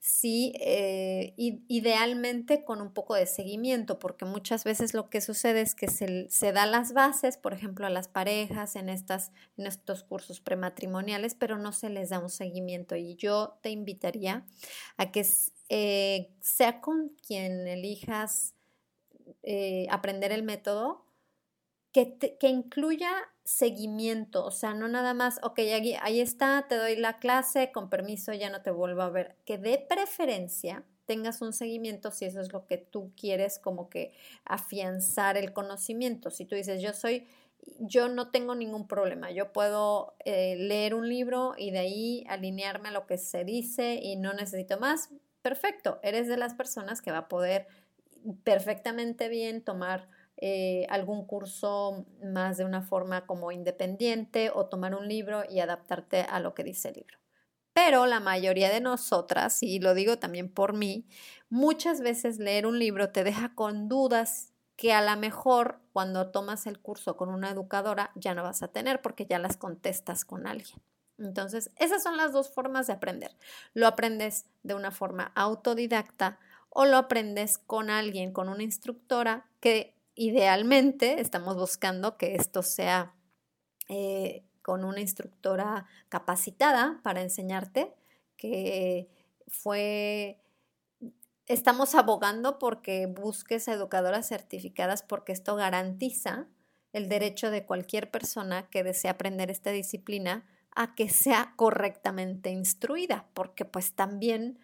sí, 0.00 0.52
eh, 0.60 1.34
idealmente 1.36 2.64
con 2.64 2.80
un 2.80 2.92
poco 2.92 3.14
de 3.14 3.26
seguimiento, 3.26 3.98
porque 3.98 4.24
muchas 4.24 4.64
veces 4.64 4.94
lo 4.94 5.10
que 5.10 5.20
sucede 5.20 5.60
es 5.60 5.74
que 5.74 5.88
se, 5.88 6.28
se 6.30 6.52
da 6.52 6.66
las 6.66 6.92
bases, 6.92 7.36
por 7.36 7.52
ejemplo, 7.52 7.86
a 7.86 7.90
las 7.90 8.08
parejas 8.08 8.76
en, 8.76 8.88
estas, 8.88 9.32
en 9.56 9.66
estos 9.66 10.04
cursos 10.04 10.40
prematrimoniales, 10.40 11.34
pero 11.34 11.58
no 11.58 11.72
se 11.72 11.90
les 11.90 12.10
da 12.10 12.20
un 12.20 12.30
seguimiento. 12.30 12.96
Y 12.96 13.16
yo 13.16 13.58
te 13.62 13.70
invitaría 13.70 14.46
a 14.96 15.10
que 15.10 15.26
eh, 15.68 16.30
sea 16.40 16.80
con 16.80 17.10
quien 17.26 17.66
elijas 17.66 18.54
eh, 19.42 19.86
aprender 19.90 20.32
el 20.32 20.42
método, 20.42 21.04
que, 22.06 22.48
incluya 22.48 23.10
seguimiento, 23.44 24.44
o 24.44 24.50
sea, 24.50 24.74
no 24.74 24.88
nada 24.88 25.14
más, 25.14 25.40
ok, 25.42 25.58
ahí, 25.60 25.96
ahí 26.02 26.20
está, 26.20 26.66
te 26.68 26.76
doy 26.76 26.96
la 26.96 27.18
clase, 27.18 27.72
con 27.72 27.88
permiso, 27.88 28.32
ya 28.32 28.50
no 28.50 28.62
te 28.62 28.70
vuelvo 28.70 29.02
a 29.02 29.10
ver, 29.10 29.36
que 29.44 29.58
de 29.58 29.78
preferencia 29.78 30.84
tengas 31.06 31.40
un 31.40 31.54
seguimiento 31.54 32.10
si 32.10 32.26
eso 32.26 32.40
es 32.40 32.52
lo 32.52 32.66
que 32.66 32.76
tú 32.76 33.12
quieres 33.16 33.58
como 33.58 33.88
que 33.88 34.12
afianzar 34.44 35.38
el 35.38 35.54
conocimiento. 35.54 36.30
Si 36.30 36.44
tú 36.44 36.54
dices, 36.54 36.82
yo 36.82 36.92
soy, 36.92 37.26
yo 37.80 38.08
no 38.08 38.30
tengo 38.30 38.54
ningún 38.54 38.86
problema, 38.86 39.30
yo 39.30 39.50
puedo 39.52 40.14
eh, 40.26 40.56
leer 40.56 40.94
un 40.94 41.08
libro 41.08 41.54
y 41.56 41.70
de 41.70 41.78
ahí 41.78 42.24
alinearme 42.28 42.90
a 42.90 42.92
lo 42.92 43.06
que 43.06 43.16
se 43.16 43.44
dice 43.44 43.98
y 44.02 44.16
no 44.16 44.34
necesito 44.34 44.78
más, 44.78 45.08
perfecto, 45.40 45.98
eres 46.02 46.28
de 46.28 46.36
las 46.36 46.52
personas 46.52 47.00
que 47.00 47.10
va 47.10 47.18
a 47.18 47.28
poder 47.28 47.66
perfectamente 48.44 49.28
bien 49.28 49.62
tomar 49.62 50.08
eh, 50.40 50.86
algún 50.88 51.26
curso 51.26 52.06
más 52.22 52.58
de 52.58 52.64
una 52.64 52.82
forma 52.82 53.26
como 53.26 53.50
independiente 53.50 54.50
o 54.54 54.66
tomar 54.66 54.94
un 54.94 55.08
libro 55.08 55.42
y 55.50 55.58
adaptarte 55.58 56.20
a 56.20 56.38
lo 56.38 56.54
que 56.54 56.62
dice 56.62 56.90
el 56.90 56.94
libro. 56.94 57.18
Pero 57.72 58.06
la 58.06 58.20
mayoría 58.20 58.70
de 58.70 58.80
nosotras, 58.80 59.62
y 59.64 59.80
lo 59.80 59.94
digo 59.94 60.18
también 60.18 60.48
por 60.48 60.74
mí, 60.74 61.06
muchas 61.48 62.00
veces 62.00 62.38
leer 62.38 62.66
un 62.66 62.78
libro 62.78 63.10
te 63.10 63.24
deja 63.24 63.54
con 63.56 63.88
dudas 63.88 64.52
que 64.76 64.92
a 64.92 65.02
lo 65.02 65.20
mejor 65.20 65.80
cuando 65.92 66.30
tomas 66.30 66.68
el 66.68 66.78
curso 66.78 67.16
con 67.16 67.30
una 67.30 67.50
educadora 67.50 68.12
ya 68.14 68.34
no 68.34 68.44
vas 68.44 68.62
a 68.62 68.68
tener 68.68 69.02
porque 69.02 69.26
ya 69.26 69.40
las 69.40 69.56
contestas 69.56 70.24
con 70.24 70.46
alguien. 70.46 70.80
Entonces, 71.18 71.72
esas 71.76 72.00
son 72.04 72.16
las 72.16 72.32
dos 72.32 72.48
formas 72.48 72.86
de 72.86 72.92
aprender. 72.92 73.36
Lo 73.74 73.88
aprendes 73.88 74.46
de 74.62 74.74
una 74.74 74.92
forma 74.92 75.32
autodidacta 75.34 76.38
o 76.70 76.84
lo 76.84 76.96
aprendes 76.96 77.58
con 77.58 77.90
alguien, 77.90 78.32
con 78.32 78.48
una 78.48 78.62
instructora 78.62 79.48
que 79.58 79.97
idealmente 80.18 81.20
estamos 81.20 81.56
buscando 81.56 82.16
que 82.16 82.34
esto 82.34 82.62
sea 82.62 83.14
eh, 83.88 84.44
con 84.62 84.84
una 84.84 85.00
instructora 85.00 85.86
capacitada 86.08 87.00
para 87.04 87.22
enseñarte, 87.22 87.94
que 88.36 89.08
fue, 89.46 90.42
estamos 91.46 91.94
abogando 91.94 92.58
porque 92.58 93.06
busques 93.06 93.68
educadoras 93.68 94.28
certificadas 94.28 95.02
porque 95.02 95.32
esto 95.32 95.54
garantiza 95.54 96.48
el 96.92 97.08
derecho 97.08 97.50
de 97.52 97.64
cualquier 97.64 98.10
persona 98.10 98.68
que 98.70 98.82
desee 98.82 99.10
aprender 99.10 99.50
esta 99.50 99.70
disciplina 99.70 100.44
a 100.74 100.96
que 100.96 101.08
sea 101.08 101.54
correctamente 101.56 102.50
instruida, 102.50 103.28
porque 103.34 103.64
pues 103.64 103.94
también 103.94 104.58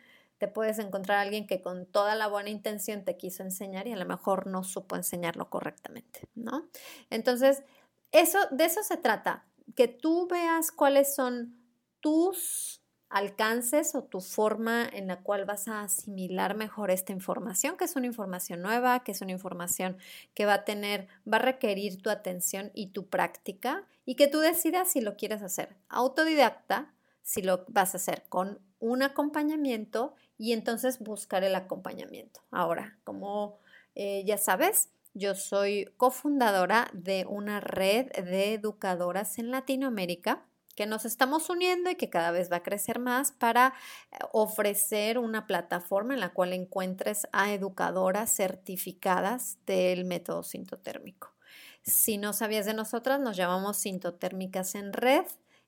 te 0.44 0.48
puedes 0.48 0.78
encontrar 0.78 1.16
a 1.16 1.22
alguien 1.22 1.46
que 1.46 1.62
con 1.62 1.86
toda 1.86 2.14
la 2.14 2.26
buena 2.28 2.50
intención 2.50 3.02
te 3.02 3.16
quiso 3.16 3.42
enseñar 3.42 3.88
y 3.88 3.92
a 3.92 3.96
lo 3.96 4.04
mejor 4.04 4.46
no 4.46 4.62
supo 4.62 4.94
enseñarlo 4.94 5.48
correctamente, 5.48 6.28
¿no? 6.34 6.68
Entonces, 7.08 7.62
eso, 8.12 8.38
de 8.50 8.66
eso 8.66 8.82
se 8.82 8.98
trata, 8.98 9.46
que 9.74 9.88
tú 9.88 10.28
veas 10.28 10.70
cuáles 10.70 11.14
son 11.14 11.56
tus 12.00 12.82
alcances 13.08 13.94
o 13.94 14.04
tu 14.04 14.20
forma 14.20 14.86
en 14.86 15.06
la 15.06 15.22
cual 15.22 15.46
vas 15.46 15.66
a 15.66 15.80
asimilar 15.80 16.54
mejor 16.56 16.90
esta 16.90 17.12
información, 17.12 17.78
que 17.78 17.86
es 17.86 17.96
una 17.96 18.06
información 18.06 18.60
nueva, 18.60 19.02
que 19.02 19.12
es 19.12 19.22
una 19.22 19.32
información 19.32 19.96
que 20.34 20.44
va 20.44 20.52
a 20.52 20.64
tener, 20.66 21.08
va 21.26 21.38
a 21.38 21.40
requerir 21.40 22.02
tu 22.02 22.10
atención 22.10 22.70
y 22.74 22.88
tu 22.88 23.08
práctica 23.08 23.86
y 24.04 24.14
que 24.16 24.28
tú 24.28 24.40
decidas 24.40 24.90
si 24.90 25.00
lo 25.00 25.16
quieres 25.16 25.40
hacer 25.40 25.74
autodidacta, 25.88 26.92
si 27.22 27.40
lo 27.40 27.64
vas 27.68 27.94
a 27.94 27.96
hacer 27.96 28.24
con 28.28 28.60
un 28.84 29.02
acompañamiento 29.02 30.14
y 30.38 30.52
entonces 30.52 30.98
buscar 30.98 31.44
el 31.44 31.54
acompañamiento. 31.54 32.40
Ahora, 32.50 32.98
como 33.04 33.58
eh, 33.94 34.24
ya 34.24 34.38
sabes, 34.38 34.90
yo 35.14 35.34
soy 35.34 35.92
cofundadora 35.96 36.90
de 36.92 37.24
una 37.28 37.60
red 37.60 38.10
de 38.12 38.54
educadoras 38.54 39.38
en 39.38 39.50
Latinoamérica 39.50 40.44
que 40.74 40.86
nos 40.86 41.04
estamos 41.04 41.50
uniendo 41.50 41.90
y 41.90 41.94
que 41.94 42.10
cada 42.10 42.32
vez 42.32 42.50
va 42.50 42.56
a 42.56 42.62
crecer 42.62 42.98
más 42.98 43.30
para 43.30 43.74
eh, 44.10 44.18
ofrecer 44.32 45.18
una 45.18 45.46
plataforma 45.46 46.14
en 46.14 46.20
la 46.20 46.32
cual 46.32 46.52
encuentres 46.52 47.28
a 47.32 47.52
educadoras 47.52 48.34
certificadas 48.34 49.58
del 49.66 50.04
método 50.04 50.42
sintotérmico. 50.42 51.32
Si 51.82 52.16
no 52.16 52.32
sabías 52.32 52.66
de 52.66 52.74
nosotras, 52.74 53.20
nos 53.20 53.36
llamamos 53.36 53.76
Sintotérmicas 53.76 54.74
en 54.74 54.92
Red. 54.92 55.26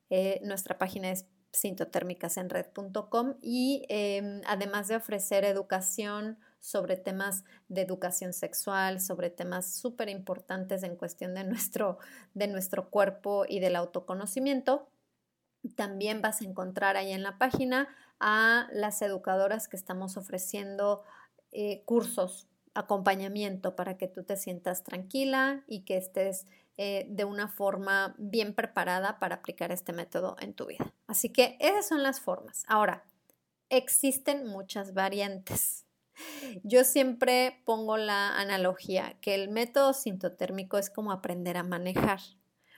Eh, 0.08 0.40
nuestra 0.42 0.78
página 0.78 1.11
es 1.11 1.26
sintotérmicasenred.com 1.56 3.34
y 3.40 3.86
em, 3.88 4.42
además 4.46 4.88
de 4.88 4.96
ofrecer 4.96 5.44
educación 5.44 6.38
sobre 6.60 6.96
temas 6.96 7.44
de 7.68 7.80
educación 7.80 8.32
sexual, 8.32 9.00
sobre 9.00 9.30
temas 9.30 9.75
súper 9.75 10.08
importantes 10.08 10.82
en 10.82 10.96
cuestión 10.96 11.34
de 11.34 11.44
nuestro, 11.44 11.98
de 12.34 12.48
nuestro 12.48 12.90
cuerpo 12.90 13.44
y 13.48 13.60
del 13.60 13.76
autoconocimiento, 13.76 14.88
también 15.76 16.20
vas 16.20 16.42
a 16.42 16.44
encontrar 16.44 16.96
ahí 16.96 17.12
en 17.12 17.22
la 17.22 17.38
página 17.38 17.88
a 18.20 18.68
las 18.72 19.00
educadoras 19.00 19.66
que 19.66 19.76
estamos 19.76 20.16
ofreciendo 20.16 21.02
eh, 21.52 21.82
cursos, 21.84 22.48
acompañamiento 22.75 23.75
para 23.75 23.96
que 23.96 24.08
tú 24.08 24.25
te 24.25 24.36
sientas 24.36 24.84
tranquila 24.84 25.64
y 25.66 25.84
que 25.84 25.96
estés 25.96 26.46
eh, 26.78 27.06
de 27.09 27.25
una 27.25 27.49
forma 27.49 28.14
bien 28.18 28.54
preparada 28.54 29.18
para 29.18 29.37
aplicar 29.37 29.73
este 29.73 29.92
método 29.92 30.37
en 30.40 30.52
tu 30.52 30.66
vida. 30.66 30.92
Así 31.06 31.33
que 31.33 31.56
esas 31.59 31.88
son 31.88 32.02
las 32.02 32.21
formas. 32.21 32.64
Ahora, 32.68 33.04
existen 33.71 34.47
muchas 34.47 34.92
variantes. 34.92 35.87
Yo 36.62 36.85
siempre 36.85 37.62
pongo 37.64 37.97
la 37.97 38.38
analogía 38.38 39.16
que 39.21 39.35
el 39.35 39.49
método 39.49 39.92
sintotérmico 39.92 40.78
es 40.78 40.90
como 40.90 41.12
aprender 41.12 41.56
a 41.56 41.62
manejar. 41.62 42.21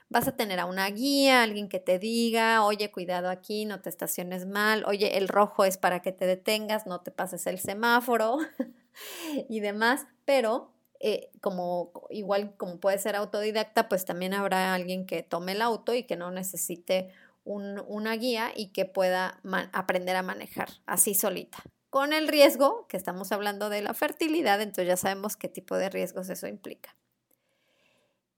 Vas 0.09 0.27
a 0.27 0.35
tener 0.35 0.59
a 0.59 0.65
una 0.65 0.89
guía, 0.89 1.43
alguien 1.43 1.69
que 1.69 1.79
te 1.79 1.99
diga, 1.99 2.63
oye, 2.65 2.91
cuidado 2.91 3.29
aquí, 3.29 3.65
no 3.65 3.81
te 3.81 3.89
estaciones 3.89 4.47
mal, 4.47 4.83
oye, 4.87 5.17
el 5.17 5.27
rojo 5.27 5.65
es 5.65 5.77
para 5.77 6.01
que 6.01 6.11
te 6.11 6.25
detengas, 6.25 6.87
no 6.87 7.01
te 7.01 7.11
pases 7.11 7.45
el 7.47 7.59
semáforo 7.59 8.37
y 9.49 9.59
demás, 9.59 10.07
pero 10.25 10.73
eh, 10.99 11.31
como 11.39 11.91
igual 12.09 12.55
como 12.57 12.79
puede 12.79 12.97
ser 12.97 13.15
autodidacta, 13.15 13.87
pues 13.87 14.05
también 14.05 14.33
habrá 14.33 14.73
alguien 14.73 15.05
que 15.05 15.23
tome 15.23 15.53
el 15.53 15.61
auto 15.61 15.93
y 15.93 16.03
que 16.03 16.17
no 16.17 16.29
necesite 16.31 17.13
una 17.45 18.13
guía 18.15 18.51
y 18.55 18.67
que 18.67 18.85
pueda 18.85 19.39
aprender 19.73 20.15
a 20.15 20.21
manejar 20.21 20.69
así 20.85 21.15
solita. 21.15 21.63
Con 21.89 22.13
el 22.13 22.27
riesgo, 22.27 22.85
que 22.87 22.97
estamos 22.97 23.31
hablando 23.31 23.69
de 23.69 23.81
la 23.81 23.95
fertilidad, 23.95 24.61
entonces 24.61 24.87
ya 24.87 24.97
sabemos 24.97 25.35
qué 25.35 25.47
tipo 25.47 25.75
de 25.75 25.89
riesgos 25.89 26.29
eso 26.29 26.47
implica. 26.47 26.95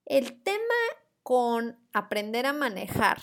El 0.05 0.41
tema 0.41 0.63
con 1.23 1.77
aprender 1.91 2.45
a 2.45 2.53
manejar, 2.53 3.21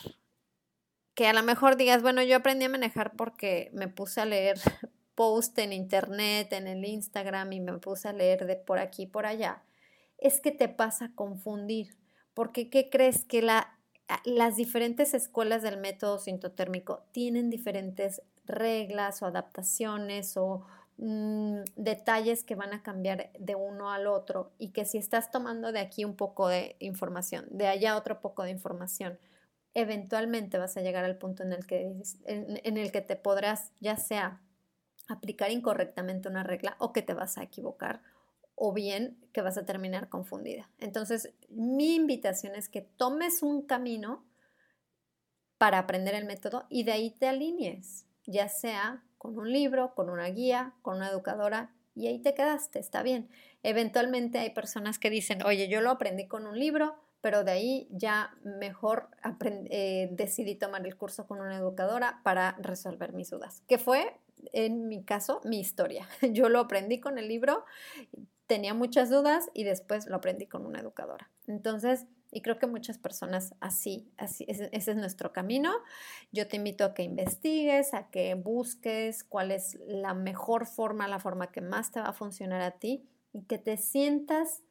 que 1.15 1.27
a 1.27 1.33
lo 1.33 1.43
mejor 1.43 1.77
digas, 1.77 2.03
bueno, 2.03 2.23
yo 2.23 2.37
aprendí 2.37 2.67
a 2.67 2.69
manejar 2.69 3.17
porque 3.17 3.71
me 3.73 3.89
puse 3.89 4.21
a 4.21 4.27
leer 4.27 4.59
post 5.19 5.59
en 5.59 5.73
internet, 5.73 6.53
en 6.53 6.69
el 6.69 6.85
Instagram 6.85 7.53
y 7.53 7.59
me 7.59 7.77
puse 7.79 8.07
a 8.07 8.13
leer 8.13 8.47
de 8.47 8.55
por 8.55 8.79
aquí 8.79 9.03
y 9.03 9.07
por 9.07 9.27
allá, 9.27 9.65
es 10.17 10.41
que 10.41 10.53
te 10.53 10.69
pasa 10.69 11.07
a 11.07 11.15
confundir. 11.17 11.97
Porque, 12.35 12.71
¿qué 12.71 12.89
crees? 12.89 13.25
Que 13.25 13.43
la, 13.43 13.77
las 14.25 14.55
diferentes 14.55 15.15
escuelas 15.15 15.63
del 15.63 15.79
método 15.79 16.21
sintotérmico 16.21 17.03
tienen 17.11 17.51
diferentes 17.51 18.23
reglas 18.45 19.21
o 19.21 19.27
adaptaciones 19.27 20.37
o 20.37 20.65
mm, 20.99 21.63
detalles 21.75 22.45
que 22.45 22.55
van 22.55 22.73
a 22.73 22.85
cambiar 22.85 23.33
de 23.41 23.57
uno 23.57 23.91
al 23.91 24.07
otro 24.07 24.53
y 24.57 24.71
que 24.71 24.85
si 24.85 24.99
estás 24.99 25.33
tomando 25.33 25.73
de 25.73 25.81
aquí 25.81 26.05
un 26.05 26.15
poco 26.15 26.47
de 26.47 26.77
información, 26.79 27.45
de 27.51 27.67
allá 27.67 27.97
otro 27.97 28.21
poco 28.21 28.45
de 28.45 28.51
información, 28.51 29.19
eventualmente 29.75 30.59
vas 30.59 30.77
a 30.77 30.81
llegar 30.81 31.05
al 31.05 31.19
punto 31.19 31.43
en 31.43 31.53
el 31.53 31.67
que, 31.67 31.93
en, 32.25 32.77
el 32.77 32.93
que 32.93 33.01
te 33.01 33.17
podrás 33.17 33.73
ya 33.81 33.97
sea 33.97 34.41
aplicar 35.09 35.51
incorrectamente 35.51 36.29
una 36.29 36.43
regla 36.43 36.77
o 36.79 36.93
que 36.93 37.03
te 37.03 37.15
vas 37.15 37.39
a 37.39 37.43
equivocar 37.43 38.03
o 38.55 38.73
bien 38.73 39.19
que 39.33 39.43
vas 39.43 39.57
a 39.57 39.65
terminar 39.65 40.09
confundida. 40.09 40.71
Entonces, 40.79 41.33
mi 41.49 41.95
invitación 41.95 42.55
es 42.55 42.69
que 42.69 42.83
tomes 42.83 43.43
un 43.43 43.63
camino 43.63 44.25
para 45.59 45.79
aprender 45.79 46.15
el 46.15 46.25
método 46.25 46.67
y 46.69 46.85
de 46.85 46.93
ahí 46.93 47.11
te 47.11 47.29
alinees 47.29 48.09
ya 48.29 48.49
sea 48.49 49.03
con 49.17 49.39
un 49.39 49.51
libro, 49.51 49.95
con 49.95 50.11
una 50.11 50.27
guía, 50.27 50.75
con 50.83 50.97
una 50.97 51.09
educadora, 51.09 51.75
y 51.95 52.07
ahí 52.07 52.21
te 52.21 52.35
quedaste, 52.35 52.79
está 52.79 53.03
bien. 53.03 53.29
Eventualmente 53.63 54.39
hay 54.39 54.51
personas 54.51 54.99
que 54.99 55.11
dicen, 55.11 55.43
oye, 55.45 55.69
yo 55.69 55.81
lo 55.81 55.91
aprendí 55.91 56.29
con 56.29 56.47
un 56.47 56.57
libro, 56.57 56.95
pero 57.21 57.45
de 57.45 57.53
ahí 57.53 57.89
ya 57.91 58.35
mejor 58.45 59.09
eh, 59.45 60.09
decidí 60.13 60.55
tomar 60.55 60.87
el 60.87 60.97
curso 60.97 61.27
con 61.27 61.41
una 61.41 61.57
educadora 61.57 62.21
para 62.23 62.57
resolver 62.61 63.13
mis 63.13 63.31
dudas, 63.31 63.63
que 63.69 63.79
fue, 63.79 64.17
en 64.53 64.89
mi 64.89 65.03
caso, 65.03 65.41
mi 65.45 65.61
historia. 65.61 66.09
Yo 66.33 66.49
lo 66.49 66.61
aprendí 66.61 67.01
con 67.01 67.19
el 67.19 67.29
libro, 67.29 67.65
tenía 68.47 68.75
muchas 68.75 69.11
dudas 69.11 69.51
y 69.53 69.65
después 69.65 70.07
lo 70.07 70.17
aprendí 70.17 70.47
con 70.47 70.65
una 70.65 70.81
educadora. 70.81 71.31
Entonces, 71.47 72.07
y 72.31 72.43
creo 72.43 72.59
que 72.59 72.67
muchas 72.67 72.99
personas 72.99 73.55
así, 73.61 74.11
así 74.17 74.45
ese, 74.49 74.69
es 74.73 74.97
nuestro 74.97 75.33
camino. 75.33 75.73
Yo 76.31 76.47
te 76.47 76.57
invito 76.57 76.85
a 76.85 76.95
que 76.95 77.03
investigues, 77.03 77.95
a 77.95 78.11
que 78.11 78.35
busques 78.35 79.25
cuál 79.25 79.51
es 79.51 79.79
la 79.87 80.15
mejor 80.15 80.67
forma, 80.67 81.09
la 81.09 81.19
forma 81.19 81.51
que 81.51 81.61
más 81.61 81.91
te 81.91 82.01
va 82.01 82.09
a 82.09 82.13
funcionar 82.13 82.61
a 82.61 82.73
ti 82.73 83.09
y 83.33 83.43
que 83.43 83.59
te 83.59 83.77
sientas 83.77 84.63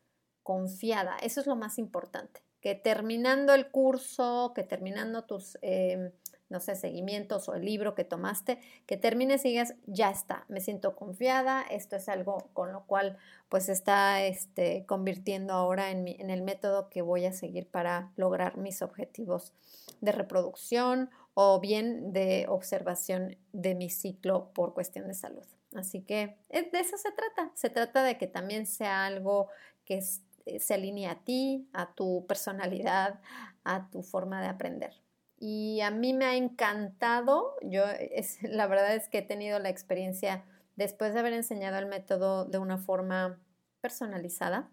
confiada. 0.48 1.18
Eso 1.22 1.42
es 1.42 1.46
lo 1.46 1.58
más 1.58 1.78
importante. 1.78 2.42
Que 2.62 2.74
terminando 2.74 3.54
el 3.54 3.70
curso, 3.70 4.54
que 4.56 4.64
terminando 4.64 5.26
tus 5.26 5.58
em, 5.62 6.12
no 6.48 6.62
sé, 6.62 6.76
seguimientos 6.76 7.50
o 7.50 7.56
el 7.56 7.66
libro 7.66 7.96
que 7.96 8.06
tomaste, 8.06 8.58
que 8.86 8.96
termines 8.96 9.44
y 9.44 9.50
digas, 9.50 9.76
ya 9.88 10.10
está, 10.10 10.46
me 10.48 10.62
siento 10.62 10.96
confiada, 10.96 11.64
esto 11.64 11.98
es 11.98 12.08
algo 12.08 12.50
con 12.54 12.72
lo 12.72 12.86
cual 12.86 13.18
pues 13.50 13.68
está 13.68 14.24
este, 14.24 14.86
convirtiendo 14.86 15.52
ahora 15.52 15.92
en, 15.92 16.08
en 16.08 16.30
el 16.30 16.44
método 16.44 16.90
que 16.90 17.02
voy 17.02 17.26
a 17.26 17.34
seguir 17.34 17.68
para 17.68 18.14
lograr 18.16 18.56
mis 18.56 18.82
objetivos 18.82 19.52
de 20.00 20.14
reproducción 20.14 21.10
o 21.34 21.60
bien 21.60 22.14
de 22.14 22.46
observación 22.48 23.36
de 23.52 23.76
mi 23.76 23.90
ciclo 23.90 24.54
por 24.54 24.74
cuestión 24.74 25.10
de 25.10 25.14
salud. 25.14 25.46
Así 25.76 26.04
que 26.04 26.38
de 26.50 26.80
eso 26.80 26.96
se 26.98 27.12
trata, 27.12 27.52
se 27.54 27.70
trata 27.70 28.04
de 28.04 28.18
que 28.18 28.28
también 28.28 28.66
sea 28.66 29.06
algo 29.06 29.50
que 29.88 30.02
se 30.60 30.74
alinee 30.74 31.08
a 31.08 31.24
ti, 31.24 31.70
a 31.74 31.94
tu 31.94 32.26
personalidad, 32.28 33.20
a 33.64 33.90
tu 33.90 34.02
forma 34.04 34.42
de 34.42 34.48
aprender 34.48 35.08
y 35.40 35.82
a 35.82 35.92
mí 35.92 36.14
me 36.14 36.26
ha 36.26 36.36
encantado. 36.36 37.56
Yo, 37.62 37.84
es, 37.86 38.42
la 38.44 38.68
verdad 38.68 38.96
es 38.96 39.08
que 39.08 39.20
he 39.20 39.22
tenido 39.22 39.60
la 39.60 39.70
experiencia 39.70 40.46
después 40.76 41.14
de 41.14 41.20
haber 41.20 41.34
enseñado 41.34 41.78
el 41.78 41.86
método 41.86 42.46
de 42.46 42.58
una 42.58 42.78
forma 42.78 43.40
personalizada. 43.82 44.72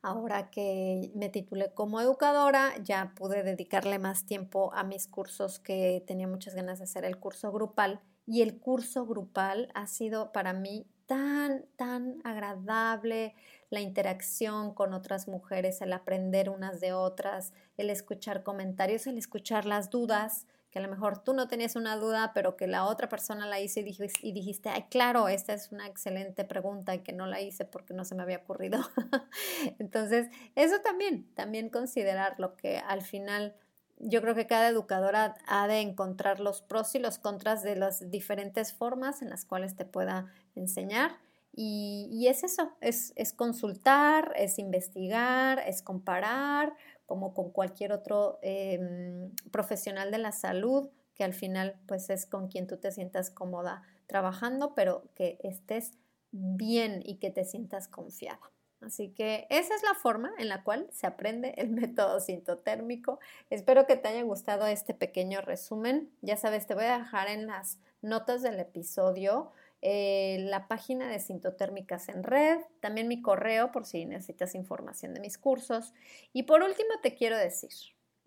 Ahora 0.00 0.50
que 0.50 1.10
me 1.14 1.28
titulé 1.28 1.72
como 1.74 2.00
educadora, 2.00 2.72
ya 2.82 3.12
pude 3.16 3.42
dedicarle 3.42 3.98
más 3.98 4.26
tiempo 4.26 4.72
a 4.74 4.84
mis 4.84 5.08
cursos 5.08 5.58
que 5.58 6.04
tenía 6.06 6.28
muchas 6.28 6.54
ganas 6.54 6.78
de 6.78 6.84
hacer 6.84 7.04
el 7.04 7.18
curso 7.18 7.50
grupal 7.50 8.00
y 8.24 8.42
el 8.42 8.60
curso 8.60 9.06
grupal 9.06 9.70
ha 9.74 9.86
sido 9.88 10.32
para 10.32 10.52
mí 10.52 10.86
tan, 11.08 11.64
tan 11.76 12.20
agradable, 12.22 13.34
la 13.70 13.80
interacción 13.80 14.74
con 14.74 14.92
otras 14.92 15.26
mujeres, 15.26 15.80
el 15.80 15.92
aprender 15.92 16.50
unas 16.50 16.80
de 16.80 16.92
otras, 16.92 17.52
el 17.78 17.90
escuchar 17.90 18.42
comentarios, 18.42 19.06
el 19.06 19.18
escuchar 19.18 19.64
las 19.64 19.90
dudas, 19.90 20.46
que 20.70 20.78
a 20.78 20.82
lo 20.82 20.88
mejor 20.88 21.24
tú 21.24 21.32
no 21.32 21.48
tenías 21.48 21.76
una 21.76 21.96
duda, 21.96 22.32
pero 22.34 22.56
que 22.56 22.66
la 22.66 22.84
otra 22.84 23.08
persona 23.08 23.46
la 23.46 23.58
hizo 23.58 23.80
y 23.80 23.84
dijiste, 23.84 24.20
y 24.22 24.32
dijiste 24.32 24.68
ay, 24.68 24.84
claro, 24.90 25.28
esta 25.28 25.54
es 25.54 25.72
una 25.72 25.86
excelente 25.86 26.44
pregunta 26.44 26.94
y 26.94 26.98
que 27.00 27.14
no 27.14 27.26
la 27.26 27.40
hice 27.40 27.64
porque 27.64 27.94
no 27.94 28.04
se 28.04 28.14
me 28.14 28.22
había 28.22 28.38
ocurrido. 28.38 28.78
Entonces, 29.78 30.28
eso 30.56 30.80
también, 30.82 31.26
también 31.34 31.70
considerar 31.70 32.38
lo 32.38 32.54
que 32.54 32.76
al 32.78 33.00
final 33.00 33.56
yo 33.98 34.20
creo 34.22 34.34
que 34.34 34.46
cada 34.46 34.68
educadora 34.68 35.34
ha 35.46 35.66
de 35.68 35.80
encontrar 35.80 36.40
los 36.40 36.62
pros 36.62 36.94
y 36.94 36.98
los 36.98 37.18
contras 37.18 37.62
de 37.62 37.76
las 37.76 38.10
diferentes 38.10 38.72
formas 38.72 39.22
en 39.22 39.30
las 39.30 39.44
cuales 39.44 39.76
te 39.76 39.84
pueda 39.84 40.26
enseñar 40.54 41.16
y, 41.60 42.28
es 42.28 42.44
eso, 42.44 42.70
es, 42.80 43.32
consultar, 43.34 44.32
es 44.36 44.60
investigar, 44.60 45.58
es 45.66 45.82
comparar, 45.82 46.72
como 47.04 47.34
con 47.34 47.50
cualquier 47.50 47.90
otro 47.90 48.38
em, 48.42 49.34
profesional 49.50 50.12
de 50.12 50.18
la 50.18 50.30
salud, 50.30 50.88
que 51.16 51.24
al 51.24 51.34
final 51.34 51.74
pues 51.86 52.10
es 52.10 52.26
con 52.26 52.46
quien 52.46 52.68
tú 52.68 52.76
te 52.76 52.92
sientas 52.92 53.30
cómoda 53.30 53.82
trabajando, 54.06 54.72
pero 54.76 55.02
que 55.16 55.38
estés 55.42 55.98
bien 56.30 57.02
y 57.04 57.16
que 57.16 57.30
te 57.30 57.44
sientas 57.44 57.88
confiada. 57.88 58.52
Así 58.80 59.10
que 59.10 59.46
esa 59.50 59.74
es 59.74 59.82
la 59.82 59.94
forma 59.94 60.32
en 60.38 60.48
la 60.48 60.62
cual 60.62 60.88
se 60.92 61.06
aprende 61.06 61.54
el 61.56 61.70
método 61.70 62.20
sintotérmico. 62.20 63.18
Espero 63.50 63.86
que 63.86 63.96
te 63.96 64.08
haya 64.08 64.22
gustado 64.22 64.66
este 64.66 64.94
pequeño 64.94 65.40
resumen. 65.40 66.10
Ya 66.22 66.36
sabes, 66.36 66.66
te 66.66 66.74
voy 66.74 66.84
a 66.84 66.98
dejar 66.98 67.28
en 67.28 67.46
las 67.46 67.78
notas 68.02 68.42
del 68.42 68.60
episodio 68.60 69.52
eh, 69.80 70.38
la 70.40 70.66
página 70.66 71.08
de 71.08 71.20
Sintotérmicas 71.20 72.08
en 72.08 72.24
red, 72.24 72.58
también 72.80 73.06
mi 73.06 73.22
correo 73.22 73.70
por 73.70 73.86
si 73.86 74.06
necesitas 74.06 74.56
información 74.56 75.14
de 75.14 75.20
mis 75.20 75.38
cursos. 75.38 75.94
Y 76.32 76.44
por 76.44 76.62
último 76.62 76.90
te 77.00 77.14
quiero 77.14 77.36
decir, 77.36 77.70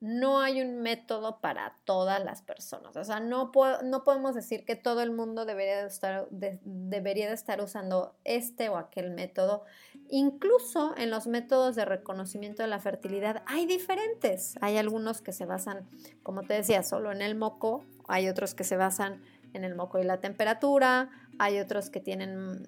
no 0.01 0.41
hay 0.41 0.61
un 0.61 0.81
método 0.81 1.39
para 1.41 1.77
todas 1.85 2.25
las 2.25 2.41
personas. 2.41 2.97
O 2.97 3.03
sea, 3.03 3.19
no, 3.19 3.51
no 3.83 4.03
podemos 4.03 4.33
decir 4.33 4.65
que 4.65 4.75
todo 4.75 5.03
el 5.03 5.11
mundo 5.11 5.45
debería 5.45 5.85
estar, 5.85 6.27
debería 6.31 7.27
de 7.27 7.35
estar 7.35 7.61
usando 7.61 8.15
este 8.23 8.67
o 8.69 8.77
aquel 8.77 9.11
método. 9.11 9.63
Incluso 10.09 10.95
en 10.97 11.11
los 11.11 11.27
métodos 11.27 11.75
de 11.75 11.85
reconocimiento 11.85 12.63
de 12.63 12.67
la 12.67 12.79
fertilidad 12.79 13.43
hay 13.45 13.67
diferentes. 13.67 14.55
Hay 14.59 14.77
algunos 14.77 15.21
que 15.21 15.33
se 15.33 15.45
basan, 15.45 15.87
como 16.23 16.41
te 16.41 16.55
decía, 16.55 16.81
solo 16.81 17.11
en 17.11 17.21
el 17.21 17.35
moco 17.35 17.85
Hay 18.07 18.27
otros 18.27 18.55
que 18.55 18.63
se 18.63 18.77
basan 18.77 19.21
en 19.53 19.63
el 19.63 19.75
moco 19.75 19.99
y 19.99 20.03
la 20.03 20.19
temperatura, 20.19 21.11
hay 21.37 21.59
otros 21.59 21.91
que 21.91 21.99
tienen 21.99 22.65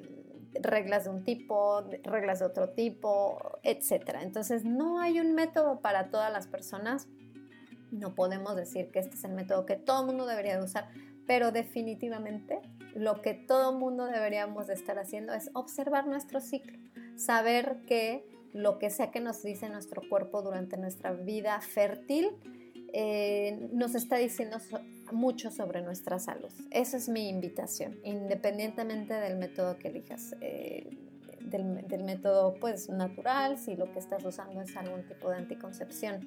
reglas 0.61 1.05
de 1.05 1.09
un 1.09 1.23
tipo, 1.23 1.81
reglas 2.03 2.39
de 2.39 2.45
otro 2.45 2.69
tipo, 2.69 3.59
etc. 3.63 4.17
Entonces 4.21 4.65
no 4.65 4.99
hay 4.99 5.19
un 5.19 5.33
método 5.33 5.79
para 5.81 6.09
todas 6.09 6.31
las 6.31 6.47
personas. 6.47 7.07
No 7.93 8.15
podemos 8.15 8.55
decir 8.55 8.89
que 8.91 8.99
este 8.99 9.15
es 9.15 9.23
el 9.23 9.33
método 9.33 9.65
que 9.67 9.75
todo 9.75 10.01
el 10.01 10.07
mundo 10.07 10.25
debería 10.25 10.57
de 10.57 10.63
usar, 10.63 10.89
pero 11.27 11.51
definitivamente 11.51 12.59
lo 12.95 13.21
que 13.21 13.35
todo 13.35 13.71
el 13.71 13.77
mundo 13.77 14.05
deberíamos 14.05 14.65
de 14.67 14.73
estar 14.73 14.97
haciendo 14.97 15.33
es 15.33 15.51
observar 15.53 16.07
nuestro 16.07 16.41
ciclo, 16.41 16.77
saber 17.15 17.77
que 17.85 18.25
lo 18.51 18.79
que 18.79 18.89
sea 18.89 19.11
que 19.11 19.19
nos 19.19 19.43
dice 19.43 19.69
nuestro 19.69 20.01
cuerpo 20.09 20.41
durante 20.41 20.77
nuestra 20.77 21.13
vida 21.13 21.59
fértil 21.61 22.31
eh, 22.93 23.69
nos 23.71 23.93
está 23.93 24.17
diciendo 24.17 24.57
mucho 25.11 25.51
sobre 25.51 25.81
nuestra 25.81 26.17
salud. 26.17 26.51
Esa 26.71 26.97
es 26.97 27.09
mi 27.09 27.29
invitación, 27.29 27.99
independientemente 28.03 29.13
del 29.13 29.37
método 29.37 29.77
que 29.77 29.89
elijas. 29.89 30.35
Eh, 30.41 30.97
del, 31.41 31.87
del, 31.87 32.03
método 32.03 32.55
pues 32.55 32.89
natural, 32.89 33.57
si 33.57 33.75
lo 33.75 33.91
que 33.91 33.99
estás 33.99 34.23
usando 34.23 34.61
es 34.61 34.75
algún 34.77 35.05
tipo 35.05 35.29
de 35.29 35.35
anticoncepción 35.35 36.25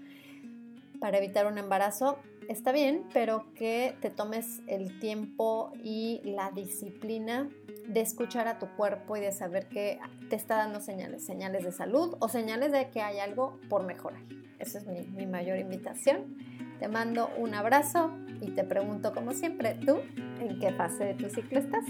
para 1.00 1.18
evitar 1.18 1.46
un 1.46 1.59
embarazo, 1.59 2.18
está 2.48 2.72
bien, 2.72 3.04
pero 3.12 3.52
que 3.54 3.96
te 4.00 4.11
tomes 4.11 4.62
el 4.66 4.98
tiempo 4.98 5.72
y 5.82 6.20
la 6.24 6.50
disciplina 6.50 7.48
de 7.87 8.00
escuchar 8.00 8.48
a 8.48 8.59
tu 8.59 8.66
cuerpo 8.76 9.16
y 9.16 9.20
de 9.20 9.32
saber 9.32 9.68
que 9.68 9.98
te 10.28 10.37
está 10.37 10.56
dando 10.56 10.80
señales, 10.80 11.24
señales 11.24 11.64
de 11.64 11.72
salud 11.72 12.16
o 12.18 12.28
señales 12.28 12.72
de 12.72 12.90
que 12.90 13.00
hay 13.00 13.18
algo 13.18 13.59
por 13.68 13.85
mejorar. 13.85 14.22
Esa 14.59 14.78
es 14.78 14.87
mi, 14.87 15.02
mi 15.02 15.26
mayor 15.26 15.59
invitación. 15.59 16.37
Te 16.80 16.88
mando 16.88 17.30
un 17.38 17.54
abrazo 17.54 18.11
y 18.40 18.50
te 18.50 18.64
pregunto 18.64 19.12
como 19.12 19.32
siempre, 19.32 19.74
¿tú 19.74 20.00
en 20.40 20.59
qué 20.59 20.72
fase 20.72 21.04
de 21.04 21.14
tu 21.14 21.30
ciclo 21.30 21.61
estás? 21.61 21.85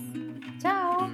¡Chao! 0.59 1.09